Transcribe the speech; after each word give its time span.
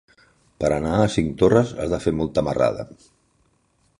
Per 0.63 0.71
anar 0.77 0.93
a 1.01 1.09
Cinctorres 1.15 1.75
has 1.83 1.93
de 1.95 2.01
fer 2.07 2.15
molta 2.21 2.47
marrada. 2.49 2.89